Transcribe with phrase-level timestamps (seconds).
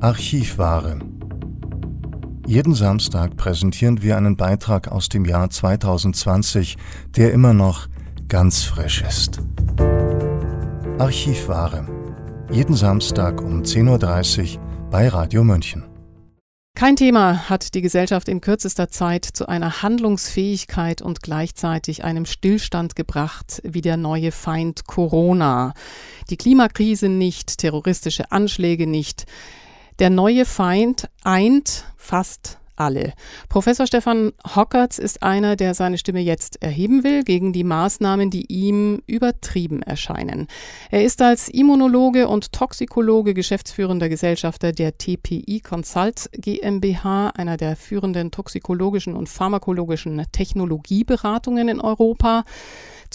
[0.00, 0.98] Archivware.
[2.46, 6.76] Jeden Samstag präsentieren wir einen Beitrag aus dem Jahr 2020,
[7.16, 7.88] der immer noch
[8.28, 9.40] ganz frisch ist.
[10.98, 11.86] Archivware.
[12.52, 14.60] Jeden Samstag um 10.30 Uhr
[14.90, 15.84] bei Radio München.
[16.74, 22.96] Kein Thema hat die Gesellschaft in kürzester Zeit zu einer Handlungsfähigkeit und gleichzeitig einem Stillstand
[22.96, 25.72] gebracht wie der neue Feind Corona.
[26.28, 29.24] Die Klimakrise nicht, terroristische Anschläge nicht.
[29.98, 33.14] Der neue Feind eint fast alle.
[33.48, 38.44] Professor Stefan Hockertz ist einer, der seine Stimme jetzt erheben will gegen die Maßnahmen, die
[38.52, 40.48] ihm übertrieben erscheinen.
[40.90, 48.30] Er ist als Immunologe und Toxikologe geschäftsführender Gesellschafter der TPI Consult GmbH, einer der führenden
[48.30, 52.44] toxikologischen und pharmakologischen Technologieberatungen in Europa.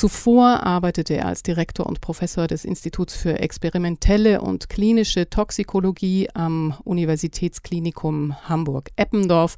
[0.02, 6.74] Zuvor arbeitete er als Direktor und Professor des Instituts für experimentelle und klinische Toxikologie am
[6.86, 9.58] Universitätsklinikum Hamburg-Eppendorf.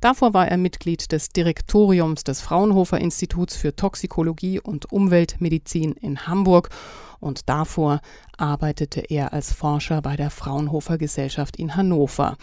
[0.00, 6.70] Davor war er Mitglied des Direktoriums des Fraunhofer Instituts für Toxikologie und Umweltmedizin in Hamburg
[7.24, 8.00] und davor
[8.36, 12.36] arbeitete er als Forscher bei der Fraunhofer Gesellschaft in Hannover.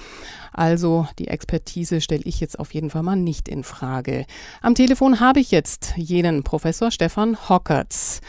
[0.51, 4.25] Also die Expertise stelle ich jetzt auf jeden Fall mal nicht in Frage.
[4.61, 8.21] Am Telefon habe ich jetzt jenen Professor Stefan Hockertz.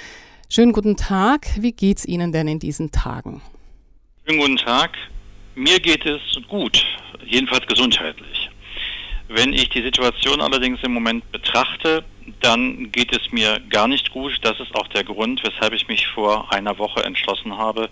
[0.49, 1.47] Schönen guten Tag.
[1.59, 3.43] Wie geht's Ihnen denn in diesen Tagen?
[4.27, 4.97] Schönen guten Tag.
[5.55, 6.85] Mir geht es gut,
[7.27, 8.51] jedenfalls gesundheitlich.
[9.29, 12.05] Wenn ich die Situation allerdings im Moment betrachte,
[12.41, 14.39] dann geht es mir gar nicht gut.
[14.43, 17.89] Das ist auch der Grund, weshalb ich mich vor einer Woche entschlossen habe,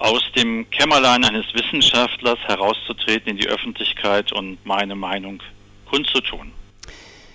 [0.00, 5.42] aus dem Kämmerlein eines Wissenschaftlers herauszutreten in die Öffentlichkeit und meine Meinung
[5.88, 6.52] kundzutun.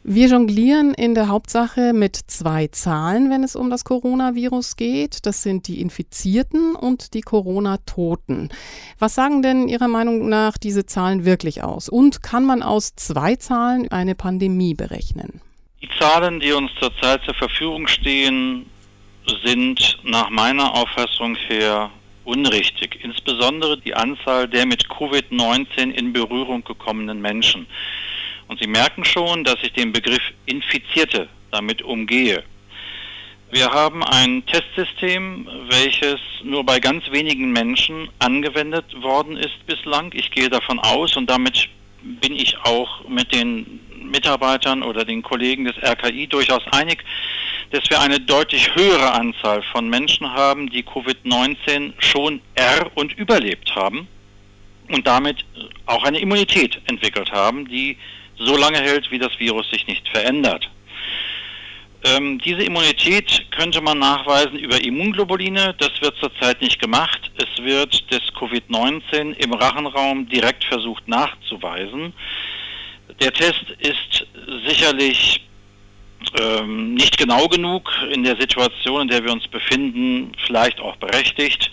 [0.04, 5.26] Wir jonglieren in der Hauptsache mit zwei Zahlen, wenn es um das Coronavirus geht.
[5.26, 8.50] Das sind die Infizierten und die Corona-Toten.
[9.00, 11.90] Was sagen denn Ihrer Meinung nach diese Zahlen wirklich aus?
[11.90, 15.42] Und kann man aus zwei Zahlen eine Pandemie berechnen?
[15.82, 18.68] Die Zahlen, die uns zurzeit zur Verfügung stehen,
[19.44, 21.90] sind nach meiner Auffassung her
[22.26, 23.00] unrichtig.
[23.02, 27.68] Insbesondere die Anzahl der mit Covid-19 in Berührung gekommenen Menschen.
[28.48, 32.44] Und Sie merken schon, dass ich den Begriff Infizierte damit umgehe.
[33.52, 40.12] Wir haben ein Testsystem, welches nur bei ganz wenigen Menschen angewendet worden ist bislang.
[40.14, 41.70] Ich gehe davon aus und damit
[42.02, 43.80] bin ich auch mit den
[44.12, 47.04] Mitarbeitern oder den Kollegen des RKI durchaus einig,
[47.72, 53.76] dass wir eine deutlich höhere Anzahl von Menschen haben, die Covid-19 schon er- und überlebt
[53.76, 54.08] haben
[54.90, 55.46] und damit
[55.86, 57.98] auch eine Immunität entwickelt haben, die
[58.38, 60.70] so lange hält, wie das Virus sich nicht verändert.
[62.04, 65.74] Ähm, diese Immunität könnte man nachweisen über Immunglobuline.
[65.80, 67.32] Das wird zurzeit nicht gemacht.
[67.38, 72.14] Es wird das Covid-19 im Rachenraum direkt versucht nachzuweisen.
[73.20, 74.28] Der Test ist
[74.68, 75.42] sicherlich
[76.40, 81.72] ähm, nicht genau genug in der Situation, in der wir uns befinden, vielleicht auch berechtigt.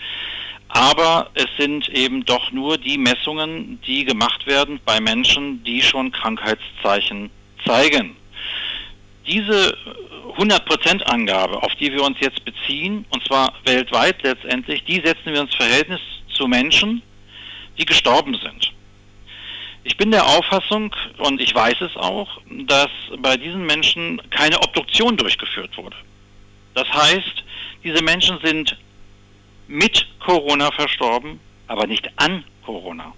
[0.69, 6.11] Aber es sind eben doch nur die Messungen, die gemacht werden bei Menschen, die schon
[6.11, 7.29] Krankheitszeichen
[7.65, 8.15] zeigen.
[9.27, 9.77] Diese
[10.37, 15.55] 100%-Angabe, auf die wir uns jetzt beziehen, und zwar weltweit letztendlich, die setzen wir ins
[15.55, 16.01] Verhältnis
[16.33, 17.03] zu Menschen,
[17.77, 18.73] die gestorben sind.
[19.83, 25.17] Ich bin der Auffassung, und ich weiß es auch, dass bei diesen Menschen keine Obduktion
[25.17, 25.95] durchgeführt wurde.
[26.73, 27.43] Das heißt,
[27.83, 28.77] diese Menschen sind
[29.67, 33.13] mit Corona verstorben, aber nicht an Corona.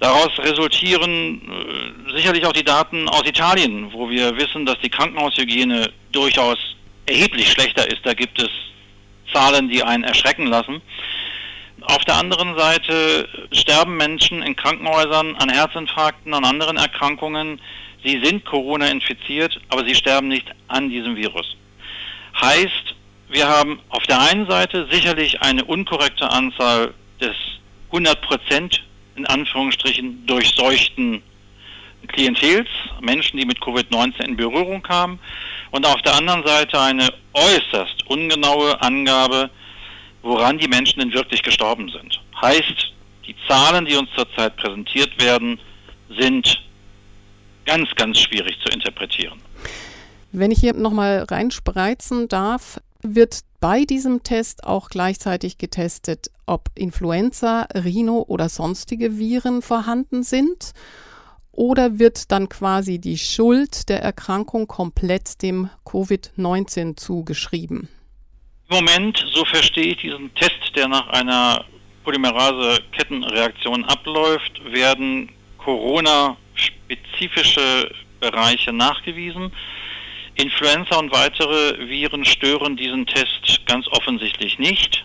[0.00, 5.90] Daraus resultieren äh, sicherlich auch die Daten aus Italien, wo wir wissen, dass die Krankenhaushygiene
[6.12, 6.58] durchaus
[7.06, 8.04] erheblich schlechter ist.
[8.04, 8.50] Da gibt es
[9.32, 10.82] Zahlen, die einen erschrecken lassen.
[11.86, 17.60] Auf der anderen Seite sterben Menschen in Krankenhäusern an Herzinfarkten, an anderen Erkrankungen.
[18.02, 21.56] Sie sind Corona infiziert, aber sie sterben nicht an diesem Virus.
[22.40, 22.94] Heißt,
[23.28, 27.36] wir haben auf der einen Seite sicherlich eine unkorrekte Anzahl des
[27.90, 28.82] 100 Prozent
[29.16, 31.22] in Anführungsstrichen durchseuchten
[32.08, 32.68] Klientels,
[33.00, 35.18] Menschen, die mit Covid-19 in Berührung kamen,
[35.70, 39.50] und auf der anderen Seite eine äußerst ungenaue Angabe
[40.24, 42.20] woran die Menschen denn wirklich gestorben sind.
[42.40, 42.92] Heißt,
[43.26, 45.60] die Zahlen, die uns zurzeit präsentiert werden,
[46.18, 46.62] sind
[47.66, 49.40] ganz, ganz schwierig zu interpretieren.
[50.32, 57.68] Wenn ich hier nochmal reinspreizen darf, wird bei diesem Test auch gleichzeitig getestet, ob Influenza,
[57.74, 60.72] Rhino oder sonstige Viren vorhanden sind?
[61.52, 67.88] Oder wird dann quasi die Schuld der Erkrankung komplett dem Covid-19 zugeschrieben?
[68.70, 71.66] Im Moment, so verstehe ich diesen Test, der nach einer
[72.02, 79.52] Polymerase-Kettenreaktion abläuft, werden Corona-spezifische Bereiche nachgewiesen.
[80.36, 85.04] Influenza und weitere Viren stören diesen Test ganz offensichtlich nicht.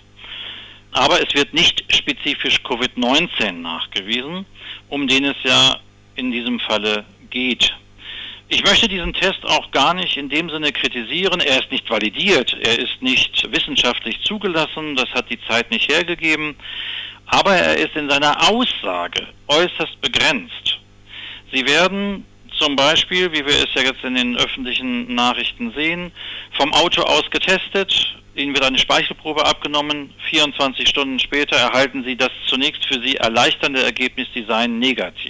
[0.91, 4.45] Aber es wird nicht spezifisch Covid-19 nachgewiesen,
[4.87, 5.81] um den es ja
[6.15, 7.75] in diesem Falle geht.
[8.51, 11.39] Ich möchte diesen Test auch gar nicht in dem Sinne kritisieren.
[11.39, 16.55] Er ist nicht validiert, er ist nicht wissenschaftlich zugelassen, das hat die Zeit nicht hergegeben.
[17.27, 20.79] Aber er ist in seiner Aussage äußerst begrenzt.
[21.51, 22.25] Sie werden
[22.57, 26.11] zum Beispiel, wie wir es ja jetzt in den öffentlichen Nachrichten sehen,
[26.57, 32.31] vom Auto aus getestet, ihnen wird eine Speichelprobe abgenommen, 24 Stunden später erhalten sie das
[32.47, 35.28] zunächst für sie erleichternde Ergebnis, die seien negativ.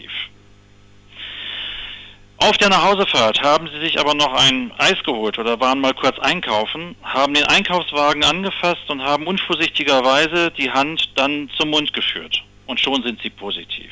[2.41, 6.17] Auf der Nachhausefahrt haben sie sich aber noch ein Eis geholt oder waren mal kurz
[6.19, 12.41] einkaufen, haben den Einkaufswagen angefasst und haben unvorsichtigerweise die Hand dann zum Mund geführt.
[12.65, 13.91] Und schon sind sie positiv.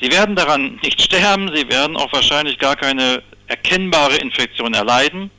[0.00, 5.30] Sie werden daran nicht sterben, sie werden auch wahrscheinlich gar keine erkennbare Infektion erleiden,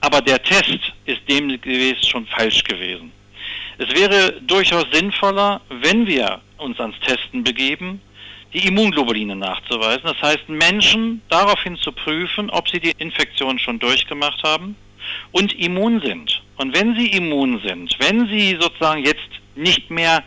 [0.00, 3.12] aber der Test ist demgemäß schon falsch gewesen.
[3.78, 8.00] Es wäre durchaus sinnvoller, wenn wir uns ans Testen begeben,
[8.56, 10.02] die Immunglobuline nachzuweisen.
[10.04, 14.76] Das heißt, Menschen daraufhin zu prüfen, ob sie die Infektion schon durchgemacht haben
[15.30, 16.42] und immun sind.
[16.56, 20.24] Und wenn sie immun sind, wenn sie sozusagen jetzt nicht mehr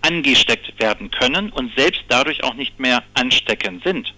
[0.00, 4.12] angesteckt werden können und selbst dadurch auch nicht mehr ansteckend sind,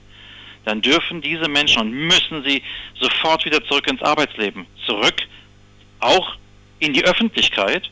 [0.65, 2.63] dann dürfen diese Menschen und müssen sie
[2.99, 5.23] sofort wieder zurück ins Arbeitsleben, zurück
[6.01, 6.37] auch
[6.79, 7.91] in die Öffentlichkeit,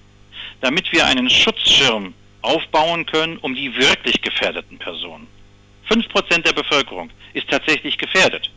[0.62, 5.33] damit wir einen Schutzschirm aufbauen können um die wirklich gefährdeten Personen.
[5.88, 8.50] 5% der Bevölkerung ist tatsächlich gefährdet.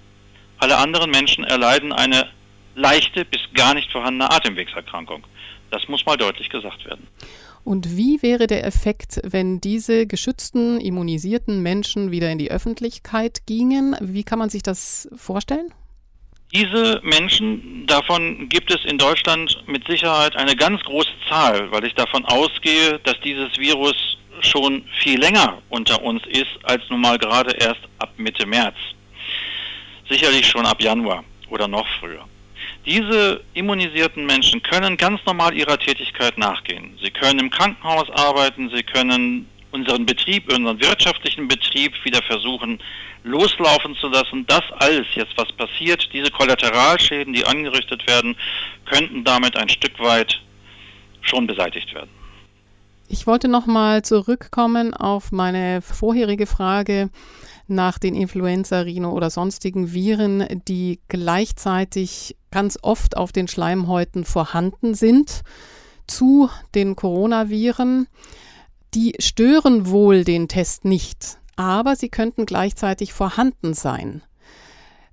[0.59, 2.29] Alle anderen Menschen erleiden eine
[2.75, 5.25] leichte bis gar nicht vorhandene Atemwegserkrankung.
[5.71, 7.07] Das muss mal deutlich gesagt werden.
[7.63, 13.95] Und wie wäre der Effekt, wenn diese geschützten, immunisierten Menschen wieder in die Öffentlichkeit gingen?
[14.00, 15.74] Wie kann man sich das vorstellen?
[16.53, 21.94] Diese Menschen, davon gibt es in Deutschland mit Sicherheit eine ganz große Zahl, weil ich
[21.95, 27.51] davon ausgehe, dass dieses Virus schon viel länger unter uns ist, als nun mal gerade
[27.54, 28.75] erst ab Mitte März.
[30.10, 32.25] Sicherlich schon ab Januar oder noch früher.
[32.86, 36.98] Diese immunisierten Menschen können ganz normal ihrer Tätigkeit nachgehen.
[37.01, 42.80] Sie können im Krankenhaus arbeiten, sie können unseren Betrieb, unseren wirtschaftlichen Betrieb wieder versuchen
[43.24, 44.45] loslaufen zu lassen.
[44.48, 48.36] Das alles jetzt, was passiert, diese Kollateralschäden, die angerichtet werden,
[48.86, 50.42] könnten damit ein Stück weit
[51.22, 52.10] schon beseitigt werden.
[53.09, 57.09] Ich wollte nochmal zurückkommen auf meine vorherige Frage
[57.65, 64.94] nach den Influenza, Rhino oder sonstigen Viren, die gleichzeitig ganz oft auf den Schleimhäuten vorhanden
[64.94, 65.44] sind,
[66.06, 68.07] zu den Coronaviren.
[68.94, 74.21] Die stören wohl den Test nicht, aber sie könnten gleichzeitig vorhanden sein.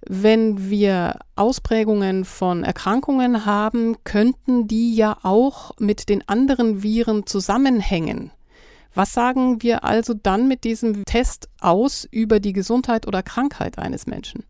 [0.07, 8.31] Wenn wir Ausprägungen von Erkrankungen haben, könnten die ja auch mit den anderen Viren zusammenhängen.
[8.95, 14.07] Was sagen wir also dann mit diesem Test aus über die Gesundheit oder Krankheit eines
[14.07, 14.45] Menschen?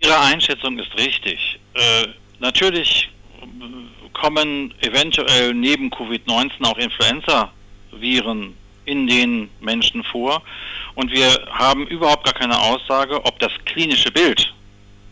[0.00, 1.58] Ihre Einschätzung ist richtig.
[1.74, 2.08] Äh,
[2.38, 3.10] natürlich
[4.12, 8.54] kommen eventuell neben Covid-19 auch Influenza-Viren
[8.86, 10.42] in den Menschen vor.
[10.94, 14.52] Und wir haben überhaupt gar keine Aussage, ob das klinische Bild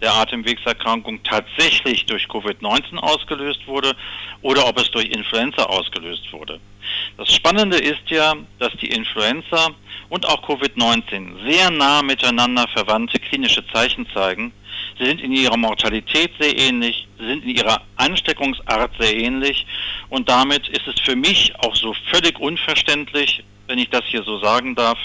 [0.01, 3.95] der Atemwegserkrankung tatsächlich durch Covid-19 ausgelöst wurde
[4.43, 6.61] oder ob es durch Influenza ausgelöst wurde.
[7.17, 9.71] Das Spannende ist ja, dass die Influenza
[10.11, 14.53] und auch Covid-19 sehr nah miteinander verwandte klinische Zeichen zeigen.
[14.99, 19.67] Sie sind in ihrer Mortalität sehr ähnlich, sie sind in ihrer Ansteckungsart sehr ähnlich
[20.11, 24.39] und damit ist es für mich auch so völlig unverständlich, wenn ich das hier so
[24.39, 24.99] sagen darf,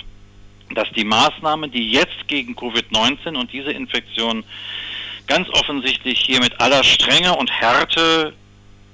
[0.74, 4.44] dass die Maßnahmen, die jetzt gegen Covid-19 und diese Infektion
[5.28, 8.34] ganz offensichtlich hier mit aller Strenge und Härte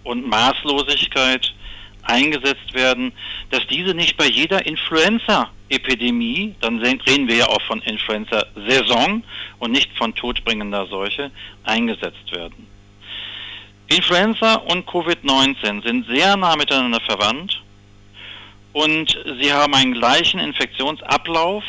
[0.03, 1.53] und Maßlosigkeit
[2.03, 3.11] eingesetzt werden,
[3.49, 9.23] dass diese nicht bei jeder Influenza-Epidemie, dann reden wir ja auch von Influenza-Saison
[9.59, 11.31] und nicht von todbringender Seuche,
[11.63, 12.67] eingesetzt werden.
[13.87, 17.61] Influenza und Covid-19 sind sehr nah miteinander verwandt
[18.75, 21.63] und sie haben einen gleichen Infektionsablauf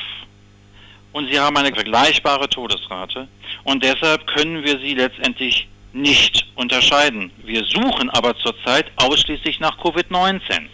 [1.13, 3.29] und sie haben eine vergleichbare Todesrate.
[3.63, 7.31] Und deshalb können wir sie letztendlich nicht unterscheiden.
[7.45, 10.67] Wir suchen aber zurzeit ausschließlich nach Covid-19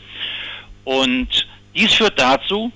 [0.84, 2.72] und dies führt dazu,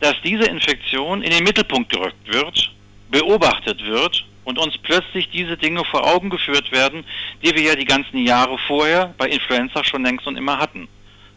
[0.00, 2.70] dass diese Infektion in den Mittelpunkt gerückt wird,
[3.10, 7.04] beobachtet wird und uns plötzlich diese Dinge vor Augen geführt werden,
[7.42, 10.88] die wir ja die ganzen Jahre vorher bei Influenza schon längst und immer hatten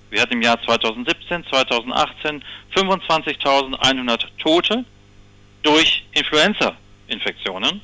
[0.09, 2.43] Wir hatten im Jahr 2017, 2018
[2.75, 4.85] 25.100 Tote
[5.63, 7.81] durch Influenza-Infektionen.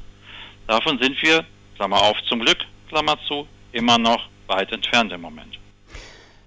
[0.67, 2.57] Davon sind wir, Klammer auf, zum Glück,
[2.89, 5.59] Klammer zu, immer noch weit entfernt im Moment.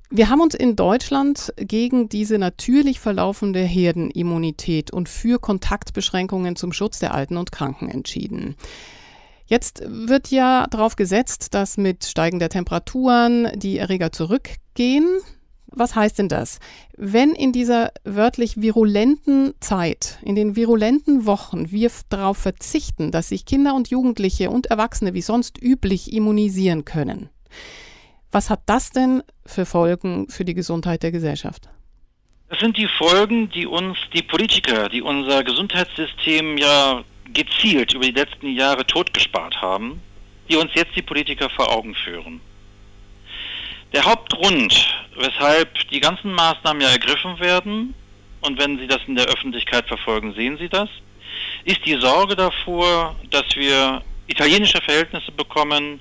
[0.09, 7.01] Wir haben uns in Deutschland gegen diese natürlich verlaufende Herdenimmunität und für Kontaktbeschränkungen zum Schutz
[7.01, 8.57] der Alten und Kranken entschieden.
[9.47, 15.07] Jetzt wird ja darauf gesetzt, dass mit steigender Temperaturen die Erreger zurückgehen.
[15.69, 16.59] Was heißt denn das?
[16.97, 23.45] Wenn in dieser wörtlich virulenten Zeit, in den virulenten Wochen, wir darauf verzichten, dass sich
[23.45, 27.29] Kinder und Jugendliche und Erwachsene wie sonst üblich immunisieren können,
[28.31, 31.69] was hat das denn für Folgen für die Gesundheit der Gesellschaft?
[32.49, 38.13] Das sind die Folgen, die uns die Politiker, die unser Gesundheitssystem ja gezielt über die
[38.13, 40.01] letzten Jahre totgespart haben,
[40.49, 42.41] die uns jetzt die Politiker vor Augen führen.
[43.93, 47.95] Der Hauptgrund, weshalb die ganzen Maßnahmen ja ergriffen werden,
[48.41, 50.89] und wenn Sie das in der Öffentlichkeit verfolgen, sehen Sie das,
[51.65, 56.01] ist die Sorge davor, dass wir italienische Verhältnisse bekommen,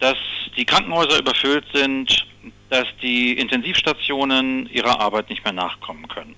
[0.00, 0.16] dass
[0.56, 2.26] die Krankenhäuser überfüllt sind,
[2.70, 6.34] dass die Intensivstationen ihrer Arbeit nicht mehr nachkommen können.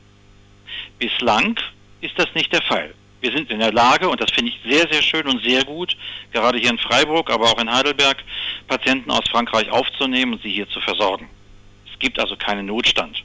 [0.99, 1.59] Bislang
[2.01, 2.95] ist das nicht der Fall.
[3.21, 5.97] Wir sind in der Lage, und das finde ich sehr, sehr schön und sehr gut,
[6.33, 8.23] gerade hier in Freiburg, aber auch in Heidelberg,
[8.69, 11.29] Patienten aus Frankreich aufzunehmen und sie hier zu versorgen.
[11.99, 13.25] Es gibt also keinen Notstand.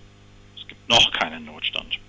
[0.57, 1.99] Es gibt noch keinen Notstand.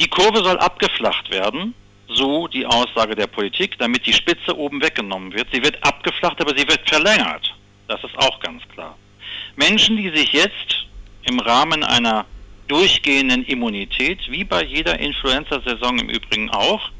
[0.00, 1.74] Die Kurve soll abgeflacht werden
[2.08, 5.48] so die Aussage der Politik, damit die Spitze oben weggenommen wird.
[5.52, 7.54] Sie wird abgeflacht, aber sie wird verlängert.
[7.88, 8.98] Das ist auch ganz klar.
[9.56, 10.86] Menschen, die sich jetzt
[11.24, 12.26] im Rahmen einer
[12.68, 16.90] durchgehenden Immunität, wie bei jeder Influenza-Saison im Übrigen auch,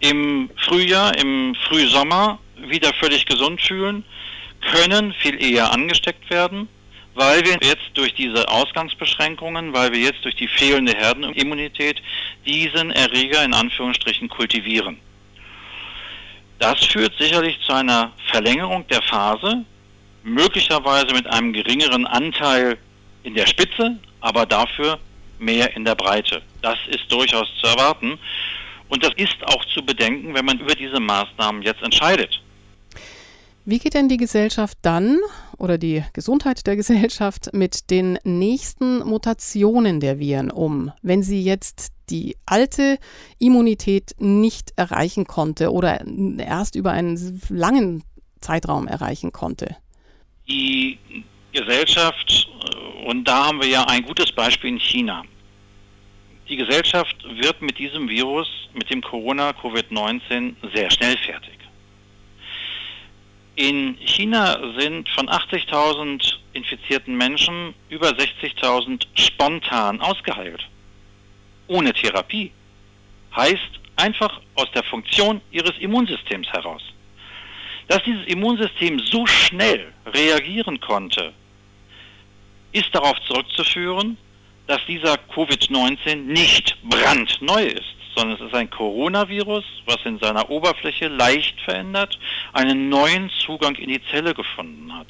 [0.00, 4.04] im Frühjahr, im Frühsommer wieder völlig gesund fühlen,
[4.60, 6.68] können viel eher angesteckt werden
[7.14, 12.02] weil wir jetzt durch diese Ausgangsbeschränkungen, weil wir jetzt durch die fehlende Herdenimmunität
[12.46, 14.98] diesen Erreger in Anführungsstrichen kultivieren.
[16.58, 19.64] Das führt sicherlich zu einer Verlängerung der Phase,
[20.22, 22.78] möglicherweise mit einem geringeren Anteil
[23.24, 24.98] in der Spitze, aber dafür
[25.38, 26.40] mehr in der Breite.
[26.62, 28.18] Das ist durchaus zu erwarten.
[28.88, 32.40] Und das ist auch zu bedenken, wenn man über diese Maßnahmen jetzt entscheidet.
[33.64, 35.20] Wie geht denn die Gesellschaft dann
[35.56, 41.92] oder die Gesundheit der Gesellschaft mit den nächsten Mutationen der Viren um, wenn sie jetzt
[42.10, 42.98] die alte
[43.38, 46.04] Immunität nicht erreichen konnte oder
[46.38, 48.02] erst über einen langen
[48.40, 49.76] Zeitraum erreichen konnte?
[50.48, 50.98] Die
[51.52, 52.48] Gesellschaft,
[53.06, 55.22] und da haben wir ja ein gutes Beispiel in China.
[56.48, 61.61] Die Gesellschaft wird mit diesem Virus, mit dem Corona-Covid-19 sehr schnell fertig.
[63.54, 70.66] In China sind von 80.000 infizierten Menschen über 60.000 spontan ausgeheilt.
[71.68, 72.50] Ohne Therapie.
[73.36, 76.82] Heißt einfach aus der Funktion ihres Immunsystems heraus.
[77.88, 81.32] Dass dieses Immunsystem so schnell reagieren konnte,
[82.72, 84.16] ist darauf zurückzuführen,
[84.66, 91.08] dass dieser Covid-19 nicht brandneu ist sondern es ist ein Coronavirus, was in seiner Oberfläche
[91.08, 92.18] leicht verändert
[92.52, 95.08] einen neuen Zugang in die Zelle gefunden hat.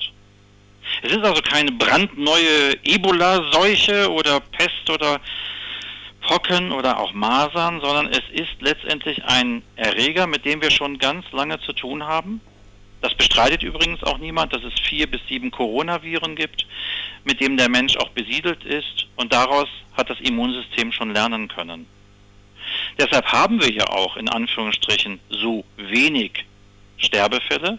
[1.03, 5.21] Es ist also keine brandneue Ebola-Seuche oder Pest oder
[6.23, 11.25] Pocken oder auch Masern, sondern es ist letztendlich ein Erreger, mit dem wir schon ganz
[11.33, 12.41] lange zu tun haben.
[13.01, 16.67] Das bestreitet übrigens auch niemand, dass es vier bis sieben Coronaviren gibt,
[17.25, 21.87] mit dem der Mensch auch besiedelt ist und daraus hat das Immunsystem schon lernen können.
[22.99, 26.45] Deshalb haben wir ja auch in Anführungsstrichen so wenig
[26.99, 27.79] Sterbefälle.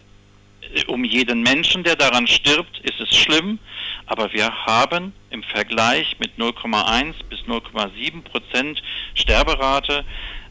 [0.88, 3.60] Um jeden Menschen, der daran stirbt, ist es schlimm,
[4.06, 8.82] aber wir haben im Vergleich mit 0,1 bis 0,7 Prozent
[9.14, 10.06] Sterberate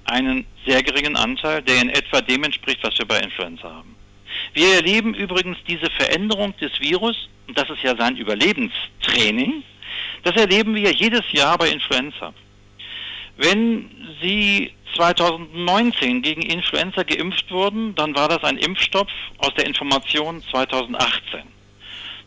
[0.04, 3.96] einen sehr geringen Anteil, der in etwa dem entspricht, was wir bei Influenza haben.
[4.54, 9.62] Wir erleben übrigens diese Veränderung des Virus, und das ist ja sein Überlebenstraining,
[10.22, 12.32] das erleben wir jedes Jahr bei Influenza.
[13.36, 19.08] Wenn Sie 2019 gegen Influenza geimpft wurden, dann war das ein Impfstoff
[19.38, 21.40] aus der Information 2018.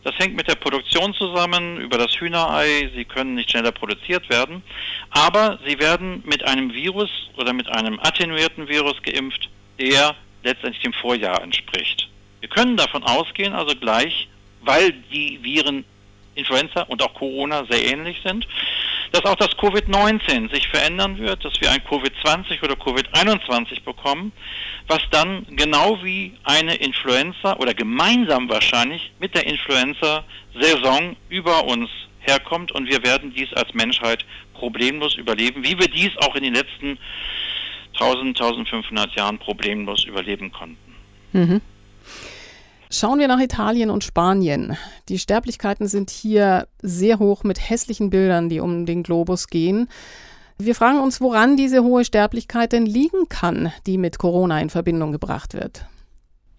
[0.04, 2.92] Das hängt mit der Produktion zusammen, über das Hühnerei.
[2.96, 4.62] Sie können nicht schneller produziert werden.
[5.10, 10.94] Aber sie werden mit einem Virus oder mit einem attenuierten Virus geimpft, der letztendlich dem
[10.94, 12.08] Vorjahr entspricht.
[12.40, 14.28] Wir können davon ausgehen, also gleich,
[14.62, 15.86] weil die Viren
[16.36, 18.48] Influenza und auch Corona sehr ähnlich sind,
[19.12, 24.32] dass auch das Covid-19 sich verändern wird, dass wir ein Covid-20 oder Covid-21 bekommen,
[24.88, 31.89] was dann genau wie eine Influenza oder gemeinsam wahrscheinlich mit der Influenza-Saison über uns
[32.20, 36.54] herkommt und wir werden dies als Menschheit problemlos überleben, wie wir dies auch in den
[36.54, 36.98] letzten
[37.94, 40.96] 1000, 1500 Jahren problemlos überleben konnten.
[41.32, 41.62] Mhm.
[42.92, 44.77] Schauen wir nach Italien und Spanien.
[45.10, 49.89] Die Sterblichkeiten sind hier sehr hoch mit hässlichen Bildern, die um den Globus gehen.
[50.58, 55.12] Wir fragen uns, woran diese hohe Sterblichkeit denn liegen kann, die mit Corona in Verbindung
[55.12, 55.86] gebracht wird.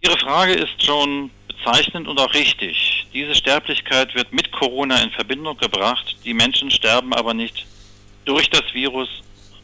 [0.03, 3.07] Ihre Frage ist schon bezeichnend und auch richtig.
[3.15, 6.17] Diese Sterblichkeit wird mit Corona in Verbindung gebracht.
[6.25, 7.67] Die Menschen sterben aber nicht
[8.27, 9.09] durch das Virus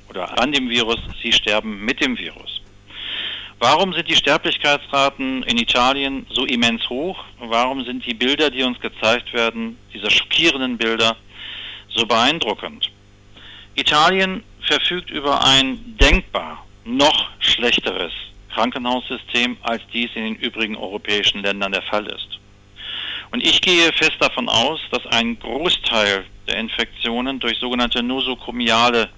[0.08, 2.61] oder an dem Virus, sie sterben mit dem Virus.
[3.64, 7.24] Warum sind die Sterblichkeitsraten in Italien so immens hoch?
[7.38, 11.16] Warum sind die Bilder, die uns gezeigt werden, diese schockierenden Bilder,
[11.88, 12.90] so beeindruckend?
[13.76, 18.10] Italien verfügt über ein denkbar noch schlechteres
[18.52, 22.40] Krankenhaussystem, als dies in den übrigen europäischen Ländern der Fall ist.
[23.30, 29.08] Und ich gehe fest davon aus, dass ein Großteil der Infektionen durch sogenannte nosokomiale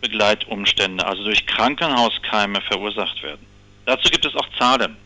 [0.00, 3.55] Begleitumstände, also durch Krankenhauskeime verursacht werden.
[3.86, 4.96] Dazu gibt es auch Zahlen.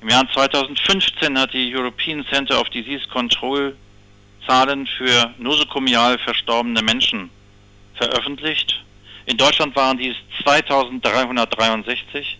[0.00, 3.76] Im Jahr 2015 hat die European Center of Disease Control
[4.46, 7.30] Zahlen für nosokomial verstorbene Menschen
[7.94, 8.82] veröffentlicht.
[9.26, 12.38] In Deutschland waren dies 2363,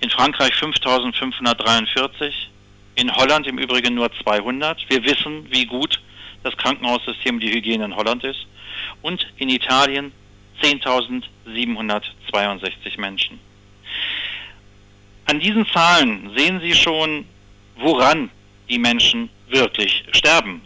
[0.00, 2.50] in Frankreich 5543,
[2.96, 4.90] in Holland im Übrigen nur 200.
[4.90, 6.02] Wir wissen, wie gut
[6.42, 8.46] das Krankenhaussystem, die Hygiene in Holland ist.
[9.00, 10.12] Und in Italien
[10.60, 13.47] 10.762 Menschen.
[15.28, 17.26] An diesen Zahlen sehen Sie schon,
[17.76, 18.30] woran
[18.70, 20.62] die Menschen wirklich sterben.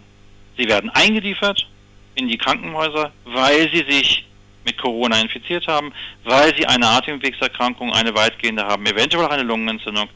[0.56, 1.66] Sie werden eingeliefert
[2.14, 4.24] in die Krankenhäuser, weil sie sich
[4.64, 5.92] mit Corona infiziert haben,
[6.22, 10.08] weil sie eine Atemwegserkrankung, eine weitgehende haben, eventuell auch eine Lungenentzündung,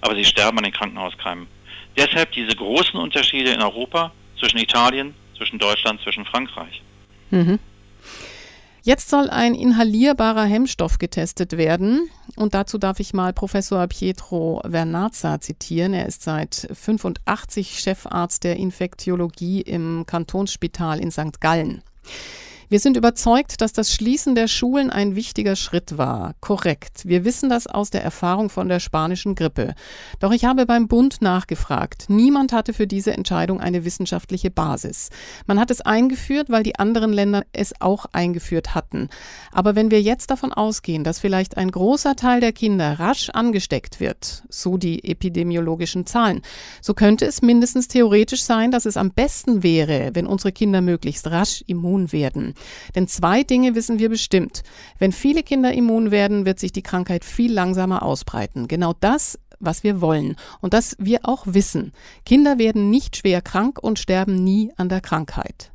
[0.00, 1.48] aber sie sterben an den Krankenhauskeimen.
[1.96, 6.82] Deshalb diese großen Unterschiede in Europa zwischen Italien, zwischen Deutschland, zwischen Frankreich.
[7.30, 7.58] Mhm.
[8.88, 12.08] Jetzt soll ein inhalierbarer Hemmstoff getestet werden.
[12.36, 15.92] Und dazu darf ich mal Professor Pietro Vernazza zitieren.
[15.92, 21.38] Er ist seit 85 Chefarzt der Infektiologie im Kantonsspital in St.
[21.38, 21.82] Gallen.
[22.70, 26.34] Wir sind überzeugt, dass das Schließen der Schulen ein wichtiger Schritt war.
[26.42, 27.08] Korrekt.
[27.08, 29.74] Wir wissen das aus der Erfahrung von der spanischen Grippe.
[30.20, 32.04] Doch ich habe beim Bund nachgefragt.
[32.08, 35.08] Niemand hatte für diese Entscheidung eine wissenschaftliche Basis.
[35.46, 39.08] Man hat es eingeführt, weil die anderen Länder es auch eingeführt hatten.
[39.50, 43.98] Aber wenn wir jetzt davon ausgehen, dass vielleicht ein großer Teil der Kinder rasch angesteckt
[43.98, 46.42] wird, so die epidemiologischen Zahlen,
[46.82, 51.28] so könnte es mindestens theoretisch sein, dass es am besten wäre, wenn unsere Kinder möglichst
[51.28, 52.56] rasch immun werden.
[52.94, 54.62] Denn zwei Dinge wissen wir bestimmt.
[54.98, 58.68] Wenn viele Kinder immun werden, wird sich die Krankheit viel langsamer ausbreiten.
[58.68, 61.92] Genau das was wir wollen und das wir auch wissen.
[62.24, 65.72] Kinder werden nicht schwer krank und sterben nie an der Krankheit.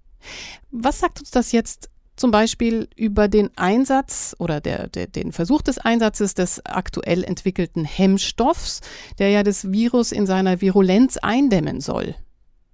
[0.72, 5.62] Was sagt uns das jetzt zum Beispiel über den Einsatz oder der, der, den Versuch
[5.62, 8.82] des Einsatzes des aktuell entwickelten Hemmstoffs,
[9.18, 12.16] der ja das Virus in seiner Virulenz eindämmen soll?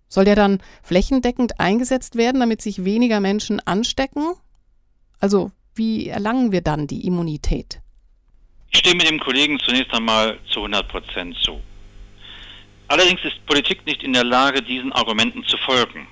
[0.09, 4.33] Soll der dann flächendeckend eingesetzt werden, damit sich weniger Menschen anstecken?
[5.19, 7.79] Also wie erlangen wir dann die Immunität?
[8.71, 11.59] Ich stimme dem Kollegen zunächst einmal zu 100 Prozent zu.
[12.87, 16.07] Allerdings ist Politik nicht in der Lage, diesen Argumenten zu folgen.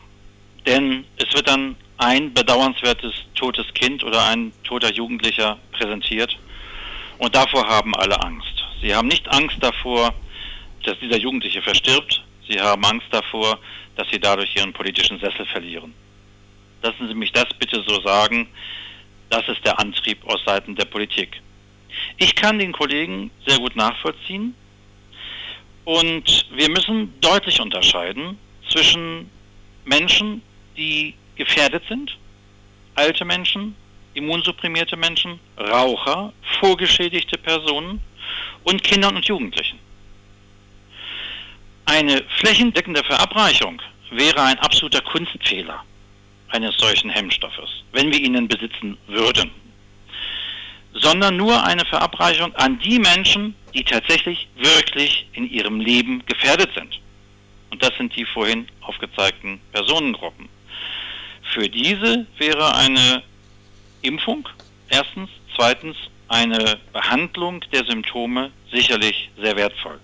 [0.66, 6.38] Denn es wird dann ein bedauernswertes totes Kind oder ein toter Jugendlicher präsentiert.
[7.18, 8.64] Und davor haben alle Angst.
[8.82, 10.14] Sie haben nicht Angst davor,
[10.84, 12.24] dass dieser Jugendliche verstirbt.
[12.48, 13.60] Sie haben Angst davor,
[13.98, 15.94] dass sie dadurch ihren politischen Sessel verlieren.
[16.82, 18.48] Lassen Sie mich das bitte so sagen.
[19.30, 21.42] Das ist der Antrieb aus Seiten der Politik.
[22.18, 24.56] Ich kann den Kollegen sehr gut nachvollziehen
[25.84, 28.38] und wir müssen deutlich unterscheiden
[28.70, 29.30] zwischen
[29.86, 30.42] Menschen,
[30.78, 32.18] die gefährdet sind,
[32.96, 33.76] alte Menschen,
[34.14, 38.02] immunsupprimierte Menschen, Raucher, vorgeschädigte Personen
[38.64, 39.80] und Kindern und Jugendlichen.
[41.88, 45.86] Eine flächendeckende Verabreichung wäre ein absoluter Kunstfehler
[46.50, 49.50] eines solchen Hemmstoffes, wenn wir ihn besitzen würden.
[50.92, 57.00] Sondern nur eine Verabreichung an die Menschen, die tatsächlich wirklich in ihrem Leben gefährdet sind.
[57.72, 60.50] Und das sind die vorhin aufgezeigten Personengruppen.
[61.54, 63.24] Für diese wäre eine
[64.02, 64.50] Impfung
[64.90, 65.96] erstens, zweitens
[66.28, 70.02] eine Behandlung der Symptome sicherlich sehr wertvoll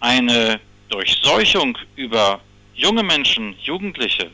[0.00, 2.40] eine Durchseuchung über
[2.74, 4.30] junge Menschen, Jugendliche,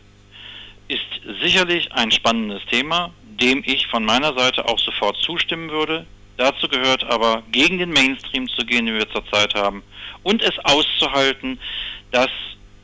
[0.88, 1.00] ist
[1.40, 6.06] sicherlich ein spannendes Thema, dem ich von meiner Seite auch sofort zustimmen würde.
[6.36, 9.82] Dazu gehört aber, gegen den Mainstream zu gehen, den wir zurzeit haben,
[10.22, 11.58] und es auszuhalten,
[12.10, 12.30] dass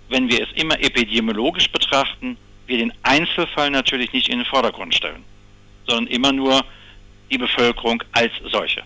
[0.09, 5.25] wenn wir es immer epidemiologisch betrachten, wir den Einzelfall natürlich nicht in den Vordergrund stellen,
[5.87, 6.64] sondern immer nur
[7.31, 8.83] die Bevölkerung als solche.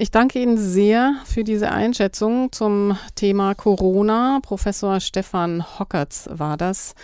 [0.00, 4.38] Ich danke Ihnen sehr für diese Einschätzung zum Thema Corona.
[4.44, 6.94] Professor Stefan Hockertz war das.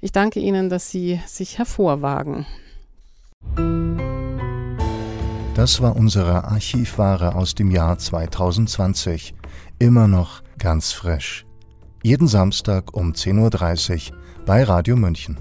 [0.00, 2.46] Ich danke Ihnen, dass Sie sich hervorwagen.
[5.56, 9.34] Das war unsere Archivware aus dem Jahr 2020.
[9.80, 11.44] Immer noch ganz frisch.
[12.04, 15.36] Jeden Samstag um 10.30 Uhr bei Radio München.